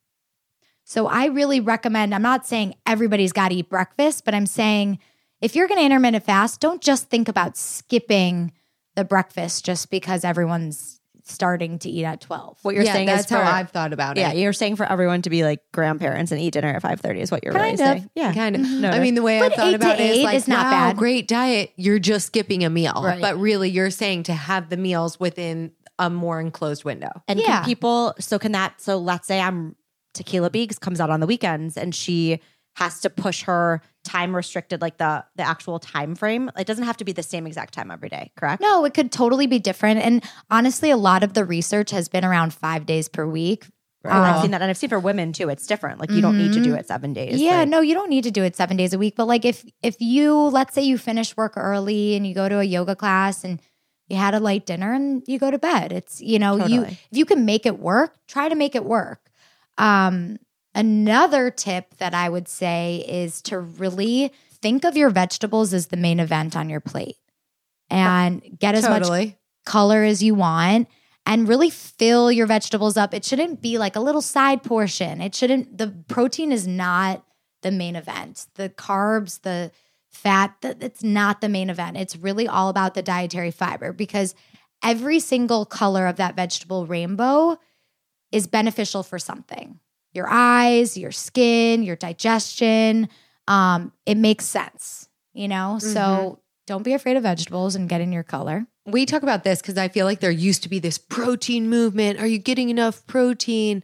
[0.84, 4.98] So I really recommend, I'm not saying everybody's got to eat breakfast, but I'm saying
[5.40, 8.52] if you're going to intermittent fast, don't just think about skipping
[8.96, 10.97] the breakfast just because everyone's
[11.30, 12.58] starting to eat at 12.
[12.62, 14.36] What you're yeah, saying that's is for, how I've thought about Yeah, it.
[14.36, 17.30] Yeah, you're saying for everyone to be like grandparents and eat dinner at 5:30 is
[17.30, 17.78] what you're Kind really of.
[17.78, 18.10] saying.
[18.14, 18.32] Yeah.
[18.34, 18.62] Kind of.
[18.62, 20.70] No, I mean, the way But I've thought about it is like, is not wow,
[20.88, 20.96] bad.
[20.96, 21.72] great diet.
[21.76, 23.00] You're just skipping a meal.
[23.04, 23.20] Right.
[23.20, 27.10] But really, you're saying to have the meals within a more enclosed window.
[27.26, 27.58] And Yeah.
[27.58, 29.74] can people so can that so let's say I'm
[30.14, 32.40] Tequila Beaks comes out on the weekends and she
[32.78, 36.48] has to push her time restricted like the the actual time frame.
[36.56, 38.62] It doesn't have to be the same exact time every day, correct?
[38.62, 40.00] No, it could totally be different.
[40.00, 43.66] And honestly, a lot of the research has been around five days per week.
[44.04, 44.14] Right.
[44.14, 45.48] I've seen that and I've seen for women too.
[45.48, 45.98] It's different.
[45.98, 47.40] Like you don't need to do it seven days.
[47.40, 49.16] Yeah, Like, no, you don't need to do it seven days a week.
[49.16, 52.60] But like if if you let's say you finish work early and you go to
[52.60, 53.60] a yoga class and
[54.06, 55.92] you had a light dinner and you go to bed.
[55.92, 59.20] It's you know, you if you can make it work, try to make it work.
[59.78, 60.38] Um
[60.78, 65.96] another tip that I would say is to really think of your vegetables as the
[65.96, 67.16] main event on your plate.
[67.90, 69.34] And get as much
[69.66, 70.88] color as you want
[71.26, 73.12] and really fill your vegetables up.
[73.12, 75.20] It shouldn't be like a little side portion.
[75.20, 77.24] It shouldn't, the protein is not
[77.62, 78.46] the main event.
[78.54, 79.72] The carbs, the
[80.10, 81.96] fat, that it's not the main event.
[81.96, 84.34] It's really all about the dietary fiber because
[84.82, 87.58] every single color of that vegetable rainbow
[88.30, 89.80] is beneficial for something.
[90.12, 93.08] Your eyes, your skin, your digestion.
[93.46, 95.78] Um, it makes sense, you know?
[95.78, 98.66] So don't be afraid of vegetables and get in your color.
[98.86, 102.20] We talk about this because I feel like there used to be this protein movement.
[102.20, 103.82] Are you getting enough protein?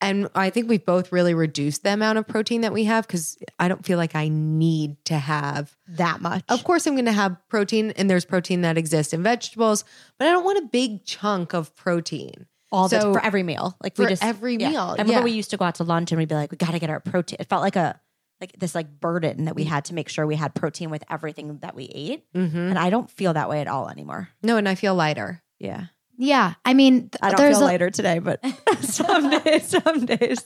[0.00, 3.36] And I think we've both really reduced the amount of protein that we have because
[3.58, 6.44] I don't feel like I need to have that much.
[6.48, 9.84] Of course, I'm going to have protein, and there's protein that exists in vegetables,
[10.18, 12.46] but I don't want a big chunk of protein.
[12.70, 13.76] All the So- for every meal.
[13.82, 14.70] Like For we just every yeah.
[14.70, 15.22] meal, I remember yeah.
[15.24, 16.90] we used to go out to lunch and we'd be like, we got to get
[16.90, 17.36] our protein.
[17.40, 18.00] It felt like a
[18.40, 21.58] like this like burden that we had to make sure we had protein with everything
[21.58, 22.24] that we ate.
[22.34, 22.56] Mm-hmm.
[22.56, 24.28] And I don't feel that way at all anymore.
[24.42, 25.42] No, and I feel lighter.
[25.58, 28.40] Yeah, Yeah, I mean, th- I don't feel a, later today, but
[28.80, 30.38] some days, some days.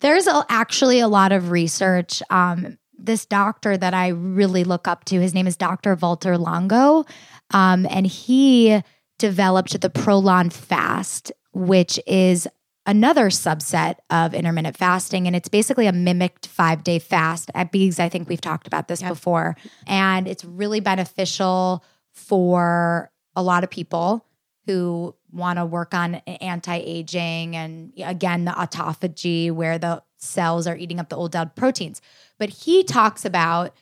[0.00, 2.22] There's a, actually a lot of research.
[2.30, 5.94] Um, this doctor that I really look up to, his name is Dr.
[5.96, 7.04] Walter Longo,
[7.50, 8.80] um, and he
[9.18, 12.46] developed the Prolon fast, which is
[12.86, 15.26] another subset of intermittent fasting.
[15.26, 17.98] And it's basically a mimicked five day fast at Bees.
[17.98, 19.56] I think we've talked about this before.
[19.86, 24.24] And it's really beneficial for a lot of people
[24.66, 30.98] who want to work on anti-aging and again the autophagy where the cells are eating
[30.98, 32.00] up the old dead proteins
[32.38, 33.76] but he talks about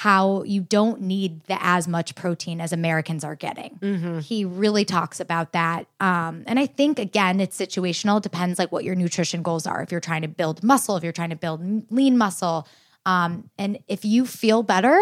[0.00, 4.18] how you don't need the as much protein as americans are getting Mm-hmm.
[4.18, 8.70] he really talks about that um, and i think again it's situational it depends like
[8.72, 11.36] what your nutrition goals are if you're trying to build muscle if you're trying to
[11.36, 12.68] build lean muscle
[13.06, 14.98] um, and if you feel better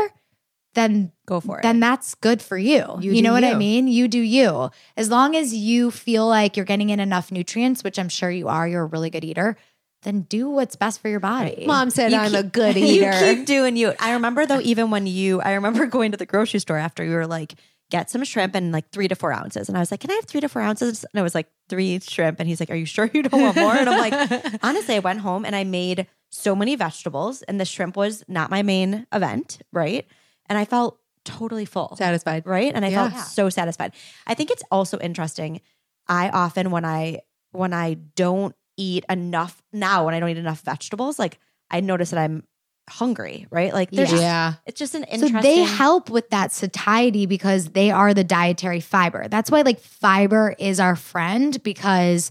[0.74, 1.62] then Go for it.
[1.62, 2.84] then that's good for you.
[3.00, 3.86] You You, know what I mean?
[3.86, 4.70] You do you.
[4.96, 8.48] As long as you feel like you're getting in enough nutrients, which I'm sure you
[8.48, 9.56] are, you're a really good eater,
[10.04, 11.64] then do what's best for your body.
[11.66, 13.12] Mom said You I'm a keep- good you eater.
[13.18, 13.92] keep doing you.
[13.98, 17.14] I remember though, even when you, I remember going to the grocery store after you
[17.14, 17.54] were like,
[17.90, 19.68] get some shrimp and like three to four ounces.
[19.68, 21.04] And I was like, can I have three to four ounces?
[21.04, 22.40] And it was like three shrimp.
[22.40, 23.74] And he's like, are you sure you don't want more?
[23.74, 27.64] And I'm like, honestly, I went home and I made so many vegetables and the
[27.64, 29.60] shrimp was not my main event.
[29.72, 30.06] Right.
[30.46, 32.44] And I felt totally full Satisfied.
[32.44, 33.08] right and i Yeah.
[33.08, 33.92] felt so satisfied
[34.26, 35.62] i think it's also interesting
[36.06, 37.20] i often when i
[37.52, 41.38] when i don't eat enough now when i don't eat enough vegetables like
[41.70, 42.42] i notice that i'm
[42.90, 44.18] hungry right like there's Yeah.
[44.18, 44.52] Yeah.
[44.66, 48.80] it's just an interesting so they help with that satiety because they are the dietary
[48.80, 49.26] fiber.
[49.28, 52.30] That's why like fiber is our friend because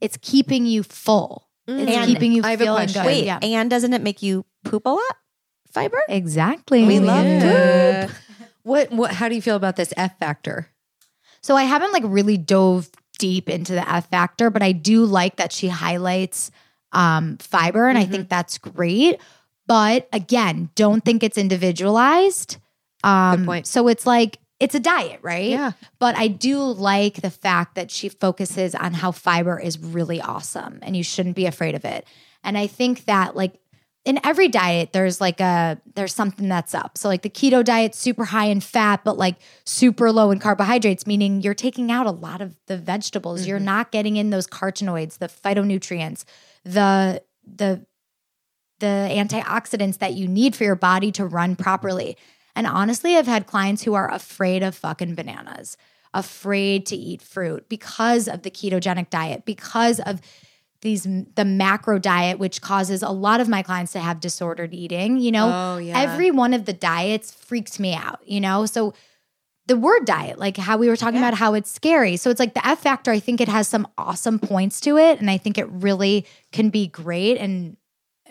[0.00, 1.48] it's keeping you full.
[1.68, 1.82] Mm.
[1.86, 3.02] It's And- keeping you I have feeling question.
[3.02, 3.06] good.
[3.06, 3.38] wait yeah.
[3.42, 5.16] and doesn't it make you poop a lot
[5.70, 6.84] fiber Exactly.
[6.84, 8.10] We love Yeah.
[8.64, 10.66] What what how do you feel about this F factor?
[11.42, 12.90] So I haven't like really dove
[13.22, 16.50] deep into the F factor, but I do like that she highlights
[16.90, 19.20] um, fiber, and I think that's great.
[19.68, 22.56] But again, don't think it's individualized.
[23.04, 23.68] Um, point.
[23.68, 25.50] So it's like it's a diet, right?
[25.50, 25.72] Yeah.
[26.00, 30.80] But I do like the fact that she focuses on how fiber is really awesome,
[30.82, 32.04] and you shouldn't be afraid of it.
[32.42, 33.54] And I think that like
[34.04, 36.98] in every diet there's like a there's something that's up.
[36.98, 41.06] So like the keto diet super high in fat but like super low in carbohydrates
[41.06, 43.46] meaning you're taking out a lot of the vegetables.
[43.46, 43.66] You're mm-hmm.
[43.66, 46.24] not getting in those carotenoids the phytonutrients
[46.64, 47.86] the the
[48.80, 52.16] the antioxidants that you need for your body to run properly.
[52.56, 55.76] And honestly i've had clients who are afraid of fucking bananas
[56.14, 60.20] afraid to eat fruit because of the ketogenic diet because of
[60.82, 65.16] these the macro diet which causes a lot of my clients to have disordered eating
[65.16, 65.50] you know?
[65.52, 65.98] Oh, yeah.
[65.98, 68.66] every one of the diets freaks me out you know?
[68.66, 68.92] So
[69.66, 72.16] the word diet like how we were talking about how it's scary.
[72.16, 75.20] So it's like the f factor i think it has some awesome points to it
[75.20, 77.76] and i think it really can be great and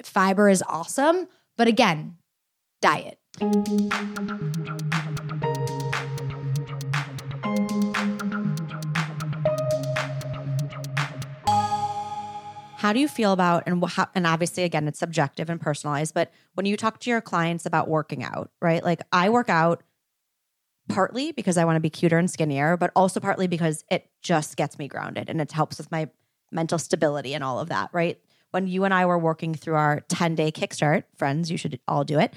[0.04, 1.28] fiber is awesome.
[1.58, 2.18] But again
[2.82, 3.18] diet
[12.82, 16.32] How do you feel about and how, and obviously again it's subjective and personalized, but
[16.56, 18.84] when you talk to your clients about working out, right?
[18.84, 19.84] Like I work out
[20.90, 24.58] partly because I want to be cuter and skinnier, but also partly because it just
[24.58, 26.10] gets me grounded and it helps with my
[26.52, 28.20] mental stability and all of that, right?
[28.50, 32.18] When you and I were working through our 10-day kickstart, friends, you should all do
[32.18, 32.34] it.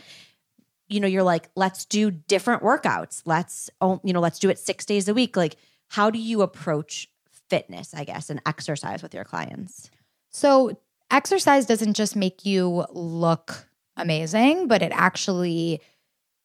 [0.89, 3.23] You know, you're like, let's do different workouts.
[3.25, 5.39] Let's you know, let's do it 6 days a week.
[5.39, 5.57] Like
[5.89, 7.09] how do you approach
[7.49, 9.89] fitness, I guess, and exercise with your clients?
[10.35, 10.77] So,
[11.13, 15.81] exercise doesn't just make you look amazing, but it actually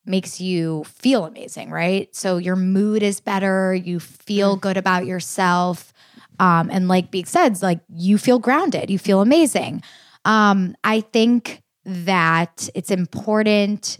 [0.06, 2.16] makes you feel amazing, right?
[2.16, 5.92] So, your mood is better, you feel good about yourself.
[6.40, 9.82] Um, and like Beek said, like you feel grounded, you feel amazing.
[10.24, 14.00] Um, I think that it's important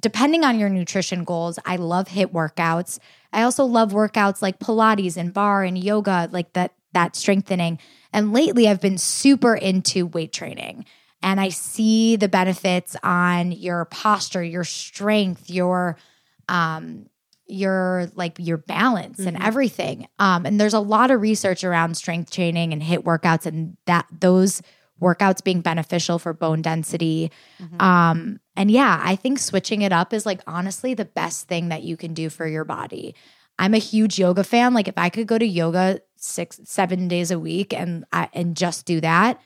[0.00, 2.98] depending on your nutrition goals, I love HIIT workouts.
[3.32, 7.78] I also love workouts like Pilates and barre and yoga, like that that strengthening.
[8.12, 10.84] And lately I've been super into weight training.
[11.22, 15.98] And I see the benefits on your posture, your strength, your
[16.48, 17.06] um,
[17.46, 20.08] your like your balance and everything.
[20.18, 24.06] Um, and there's a lot of research around strength training and HIIT workouts and that
[24.20, 24.62] those
[25.00, 27.30] workouts being beneficial for bone density.
[27.80, 31.82] Um, and yeah, I think switching it up is like honestly the best thing that
[31.82, 33.14] you can do for your body.
[33.58, 34.72] I'm a huge yoga fan.
[34.72, 38.56] Like if I could go to yoga six, seven days a week and I, and
[38.56, 39.40] just do that,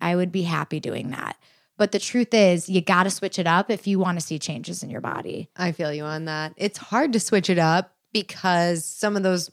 [0.00, 1.36] I would be happy doing that.
[1.78, 4.38] But the truth is, you got to switch it up if you want to see
[4.38, 5.50] changes in your body.
[5.56, 6.54] I feel you on that.
[6.56, 9.50] It's hard to switch it up because some of those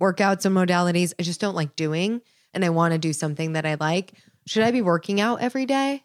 [0.00, 2.22] workouts and modalities I just don't like doing.
[2.52, 4.14] And I want to do something that I like.
[4.46, 6.02] Should I be working out every day?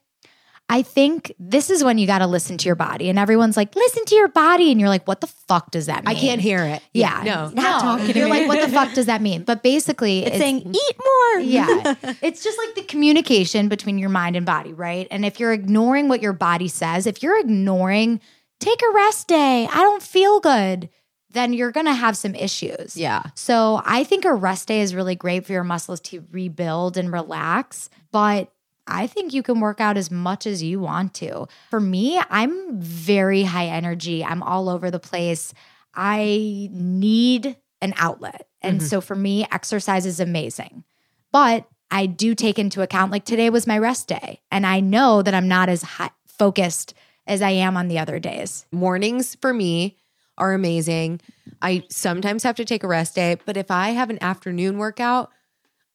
[0.68, 3.08] I think this is when you got to listen to your body.
[3.10, 4.72] And everyone's like, listen to your body.
[4.72, 6.16] And you're like, what the fuck does that mean?
[6.16, 6.82] I can't hear it.
[6.92, 7.22] Yeah.
[7.24, 7.50] No.
[7.50, 9.44] Not talking to You're like, what the fuck does that mean?
[9.44, 11.40] But basically, It's, saying eat more.
[11.42, 11.96] yeah.
[12.24, 15.08] It's just like the communication between your mind and body, right?
[15.12, 18.20] And if you're ignoring what your body says, if you're ignoring,
[18.60, 20.90] take a rest day, I don't feel good,
[21.30, 22.98] then you're going to have some issues.
[22.98, 23.22] Yeah.
[23.36, 27.12] So I think a rest day is really great for your muscles to rebuild and
[27.12, 27.90] relax.
[28.12, 28.52] But
[28.88, 31.48] I think you can work out as much as you want to.
[31.70, 34.24] For me, I'm very high energy.
[34.24, 35.54] I'm all over the place.
[35.94, 38.48] I need an outlet.
[38.62, 38.88] And mm-hmm.
[38.88, 40.84] so for me, exercise is amazing.
[41.32, 44.42] But I do take into account, like today was my rest day.
[44.52, 46.94] And I know that I'm not as high, focused
[47.28, 48.66] as I am on the other days.
[48.72, 49.98] Mornings for me
[50.38, 51.22] are amazing.
[51.62, 55.32] I sometimes have to take a rest day, but if I have an afternoon workout,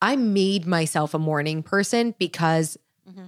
[0.03, 2.79] I made myself a morning person because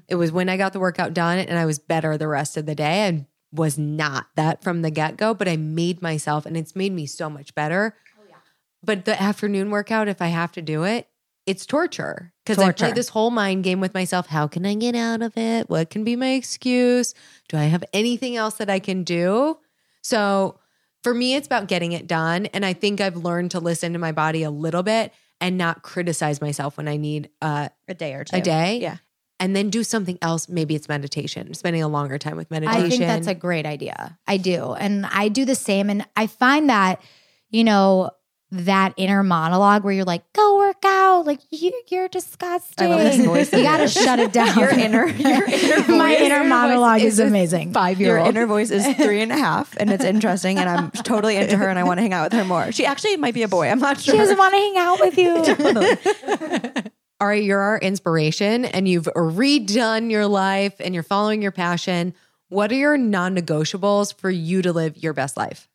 [0.09, 2.67] it was when I got the workout done and I was better the rest of
[2.67, 3.07] the day.
[3.09, 6.93] I was not that from the get go, but I made myself and it's made
[6.93, 7.95] me so much better.
[8.19, 8.37] Oh,
[8.83, 11.09] but the afternoon workout, if I have to do it,
[11.45, 14.29] it's torture because I play this whole mind game with myself.
[14.29, 15.69] How can I get out of it?
[15.69, 17.15] What can be my excuse?
[17.49, 19.59] Do I have anything else that I can do?
[20.03, 20.61] So
[21.03, 22.47] for me, it's about getting it done.
[22.47, 25.83] And I think I've learned to listen to my body a little bit and not
[25.83, 28.37] criticize myself when I need uh, A day or two.
[28.37, 28.79] a day.
[28.81, 28.97] Yeah.
[29.41, 30.49] And then do something else.
[30.49, 32.85] Maybe it's meditation, spending a longer time with meditation.
[32.85, 34.17] I think that's a great idea.
[34.27, 34.73] I do.
[34.75, 35.91] And I do the same.
[35.91, 37.03] And I find that,
[37.51, 38.13] you know,
[38.53, 41.25] that inner monologue where you're like, go work out.
[41.27, 42.87] Like, you, you're disgusting.
[42.87, 44.59] I love this voice You got to shut it down.
[44.59, 47.73] Your inner, your inner My voice- inner monologue is amazing.
[47.73, 48.27] five year old.
[48.27, 51.57] Your inner voice is three and a half, and it's interesting, and I'm totally into
[51.57, 52.71] her, and I want to hang out with her more.
[52.73, 53.69] She actually might be a boy.
[53.69, 54.13] I'm not sure.
[54.15, 56.83] She doesn't want to hang out with you.
[57.21, 62.15] All right, you're our inspiration and you've redone your life and you're following your passion.
[62.49, 65.69] What are your non negotiables for you to live your best life?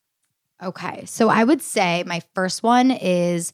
[0.64, 1.04] Okay.
[1.06, 3.54] So I would say my first one is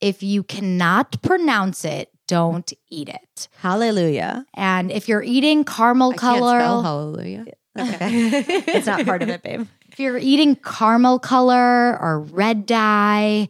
[0.00, 3.48] if you cannot pronounce it, don't eat it.
[3.58, 4.46] Hallelujah.
[4.54, 7.44] And if you're eating caramel I color, spell hallelujah.
[7.78, 7.98] Okay.
[8.66, 9.66] it's not part of it, babe.
[9.90, 13.48] if you're eating caramel color or red dye,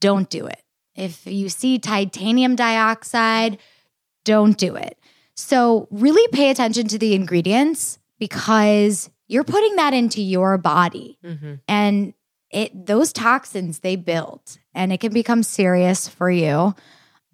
[0.00, 0.62] don't do it.
[0.94, 3.58] If you see titanium dioxide,
[4.24, 4.98] don't do it.
[5.34, 11.60] So, really pay attention to the ingredients because you're putting that into your body Mhm.
[11.66, 12.12] and
[12.50, 16.74] it those toxins they build and it can become serious for you.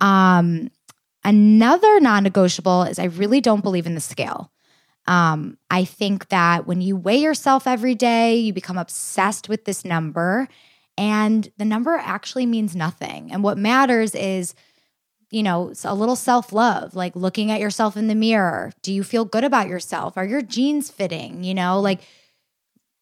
[0.01, 0.71] Um
[1.25, 4.53] another non-negotiable is I really don't believe in the scale.
[5.09, 9.85] Um, I think that when you weigh yourself every day, you become obsessed with this
[9.85, 10.49] number,
[10.99, 13.31] and the number actually means nothing.
[13.31, 14.55] And what matters is,
[15.31, 18.73] you know, a little self love, like looking at yourself in the mirror.
[18.83, 20.17] Do you feel good about yourself?
[20.17, 21.45] Are your jeans fitting?
[21.45, 22.01] You know, like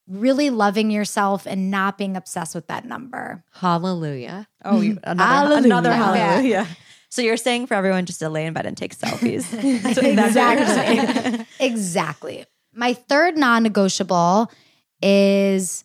[0.09, 3.43] really loving yourself and not being obsessed with that number.
[3.53, 4.49] Hallelujah.
[4.64, 5.64] Oh, you, another Hallelujah.
[5.64, 6.67] another hallelujah.
[7.09, 9.45] So you're saying for everyone just to lay in bed and take selfies.
[9.95, 10.99] So that's what you're saying.
[10.99, 11.47] exactly.
[11.61, 12.45] exactly.
[12.75, 14.51] My third non negotiable
[15.01, 15.85] is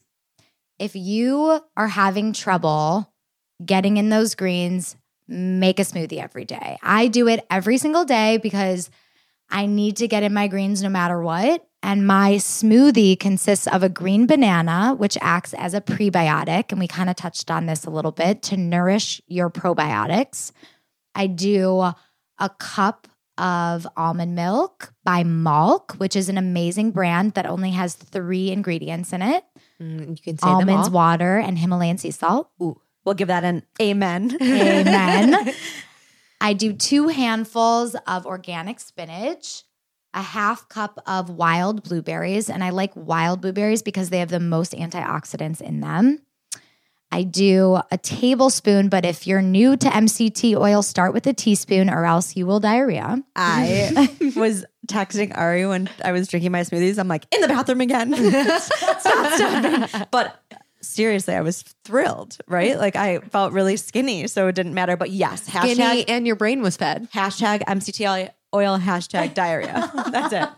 [0.79, 3.13] if you are having trouble
[3.63, 4.95] getting in those greens,
[5.27, 6.77] make a smoothie every day.
[6.81, 8.89] I do it every single day because
[9.51, 11.65] I need to get in my greens no matter what.
[11.81, 16.71] And my smoothie consists of a green banana, which acts as a prebiotic.
[16.71, 20.51] And we kind of touched on this a little bit to nourish your probiotics.
[21.15, 23.07] I do a cup
[23.37, 29.13] of almond milk by Malk, which is an amazing brand that only has three ingredients
[29.13, 29.45] in it
[29.81, 32.49] Mm, you can say almonds, water, and Himalayan sea salt.
[32.59, 34.37] We'll give that an amen.
[34.41, 35.53] Amen.
[36.41, 39.63] I do two handfuls of organic spinach,
[40.13, 44.39] a half cup of wild blueberries, and I like wild blueberries because they have the
[44.39, 46.19] most antioxidants in them.
[47.11, 51.89] I do a tablespoon, but if you're new to MCT oil, start with a teaspoon
[51.89, 53.23] or else you will diarrhea.
[53.35, 56.99] I was texting Ari when I was drinking my smoothies.
[56.99, 58.13] I'm like, in the bathroom again.
[58.59, 60.11] stop, stop.
[60.11, 60.39] But
[60.81, 62.77] seriously, I was thrilled, right?
[62.77, 64.95] Like I felt really skinny, so it didn't matter.
[64.95, 67.09] But yes, Skinny hashtag and your brain was fed.
[67.11, 69.91] hashtag MCT oil, hashtag diarrhea.
[70.11, 70.49] That's it.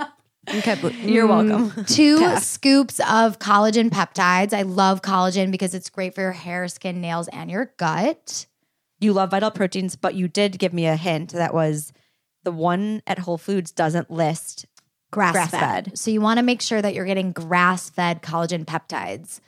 [0.57, 1.85] Okay, mm, You're welcome.
[1.85, 2.47] Two Pass.
[2.47, 4.53] scoops of collagen peptides.
[4.53, 8.47] I love collagen because it's great for your hair, skin, nails, and your gut.
[8.99, 11.93] You love vital proteins, but you did give me a hint that was
[12.43, 14.65] the one at Whole Foods doesn't list
[15.11, 15.59] Grass, Grass fed.
[15.85, 15.97] fed.
[15.97, 19.41] So you want to make sure that you're getting grass fed collagen peptides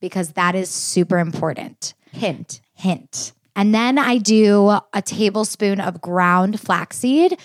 [0.00, 1.92] because that is super important.
[2.12, 2.60] hint.
[2.74, 3.32] Hint.
[3.56, 7.38] And then I do a tablespoon of ground flaxseed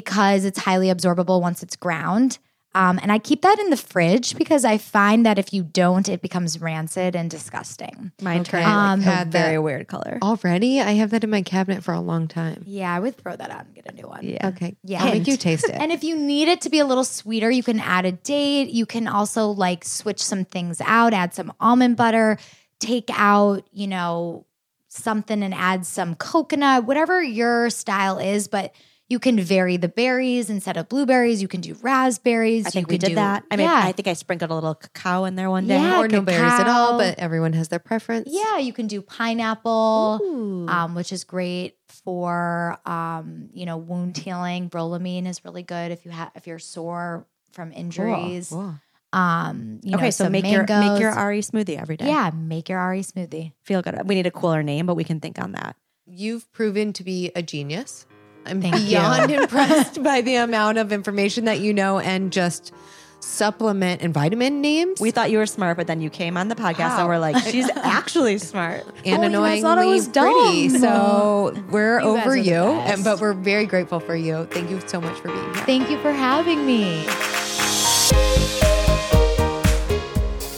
[0.00, 2.38] because it's highly absorbable once it's ground.
[2.74, 6.08] Um, and I keep that in the fridge because I find that if you don't,
[6.08, 8.10] it becomes rancid and disgusting.
[8.20, 8.50] Mine Okay.
[8.50, 10.18] turned Um, like, a very that- weird color.
[10.20, 12.64] Already, I have that in my cabinet for a long time.
[12.66, 14.24] Yeah, I would throw that out and get a new one.
[14.24, 14.48] Yeah.
[14.48, 15.04] Okay, Yeah.
[15.04, 15.76] I'll make you taste it.
[15.76, 18.70] And if you need it to be a little sweeter, you can add a date.
[18.70, 22.38] You can also like switch some things out, add some almond butter,
[22.80, 24.46] take out, you know,
[24.88, 28.48] something and add some coconut, whatever your style is.
[28.48, 28.72] But
[29.14, 31.40] you can vary the berries instead of blueberries.
[31.40, 32.66] You can do raspberries.
[32.66, 33.44] I you think we did do- that.
[33.48, 33.80] I mean, yeah.
[33.84, 35.76] I think I sprinkled a little cacao in there one day.
[35.76, 36.00] Yeah.
[36.00, 38.28] or no berries at all, but everyone has their preference.
[38.28, 40.66] yeah, you can do pineapple.
[40.68, 44.68] Um, which is great for um, you know wound healing.
[44.68, 48.50] Bromelain is really good if you have if you're sore from injuries.
[48.50, 48.74] Whoa.
[49.12, 51.52] Um, you okay, know, so some make your make your mangoes.
[51.54, 52.08] RE smoothie every day.
[52.08, 53.52] yeah, make your RE smoothie.
[53.62, 53.94] feel good.
[54.08, 55.76] We need a cooler name, but we can think on that.
[56.04, 58.06] You've proven to be a genius.
[58.46, 62.72] I'm Thank beyond impressed by the amount of information that you know and just
[63.20, 65.00] supplement and vitamin names.
[65.00, 67.38] We thought you were smart, but then you came on the podcast and we're like,
[67.38, 68.84] she's actually smart.
[69.06, 70.68] and Oh, annoyingly thought I was pretty.
[70.68, 70.78] dumb.
[70.80, 74.44] So we're You over you, and but we're very grateful for you.
[74.50, 75.64] Thank you so much for being here.
[75.64, 77.04] Thank you for having me.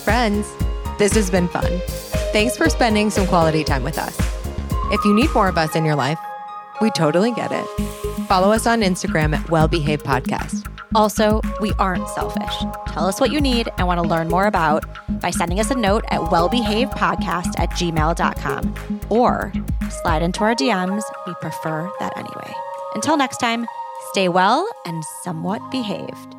[0.03, 0.51] Friends,
[0.99, 1.81] this has been fun.
[2.33, 4.17] Thanks for spending some quality time with us.
[4.93, 6.19] If you need more of us in your life,
[6.81, 7.67] we totally get it.
[8.27, 10.71] Follow us on Instagram at Well Behaved Podcast.
[10.95, 12.55] Also, we aren't selfish.
[12.89, 14.85] Tell us what you need and want to learn more about
[15.21, 19.53] by sending us a note at wellbehavedpodcast at gmail.com or
[19.91, 21.03] slide into our DMs.
[21.27, 22.55] We prefer that anyway.
[22.95, 23.67] Until next time,
[24.11, 26.36] stay well and somewhat behaved.